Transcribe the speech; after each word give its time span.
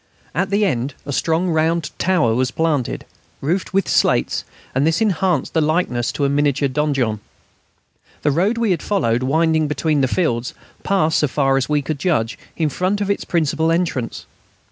At 0.33 0.49
the 0.49 0.65
end 0.65 0.95
a 1.05 1.13
strong 1.13 1.49
round 1.51 1.91
tower 1.99 2.33
was 2.33 2.49
planted, 2.49 3.05
roofed 3.39 3.71
with 3.71 3.87
slates; 3.87 4.43
and 4.73 4.87
this 4.87 4.99
enhanced 4.99 5.53
the 5.53 5.61
likeness 5.61 6.11
to 6.13 6.25
a 6.25 6.27
miniature 6.27 6.67
donjon. 6.67 7.19
The 8.23 8.31
road 8.31 8.57
we 8.57 8.71
had 8.71 8.81
followed, 8.81 9.21
winding 9.21 9.67
between 9.67 10.01
the 10.01 10.07
fields, 10.07 10.55
passed, 10.81 11.19
so 11.19 11.27
far 11.27 11.55
as 11.55 11.69
we 11.69 11.83
could 11.83 11.99
judge, 11.99 12.39
in 12.57 12.69
front 12.69 12.99
of 12.99 13.11
its 13.11 13.23
principal 13.25 13.71
entrance. 13.71 14.25